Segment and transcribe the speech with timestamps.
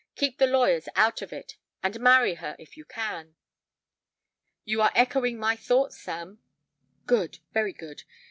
[0.15, 3.35] Keep the lawyers out of it, and marry her, if you can."
[4.65, 6.39] "You are echoing my own thoughts, Sam."
[7.05, 8.01] "Good; very good.